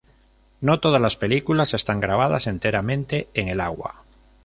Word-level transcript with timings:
No 0.61 0.79
todas 0.79 0.99
las 0.99 1.15
películas 1.15 1.75
están 1.75 1.99
grabadas 1.99 2.47
enteramente 2.47 3.29
en 3.35 3.49
el 3.49 3.61
agua. 3.61 4.01